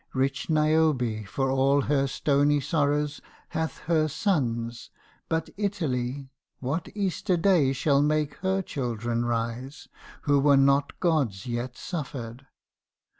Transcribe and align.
rich 0.15 0.49
Niobe 0.49 1.27
For 1.27 1.51
all 1.51 1.81
her 1.81 2.07
stony 2.07 2.59
sorrows 2.59 3.21
hath 3.49 3.77
her 3.85 4.07
sons; 4.07 4.89
but 5.29 5.51
Italy, 5.57 6.31
What 6.59 6.89
Easter 6.95 7.37
Day 7.37 7.71
shall 7.71 8.01
make 8.01 8.33
her 8.37 8.63
children 8.63 9.25
rise, 9.25 9.87
Who 10.23 10.39
were 10.39 10.57
not 10.57 10.99
Gods 10.99 11.45
yet 11.45 11.77
suffered? 11.77 12.47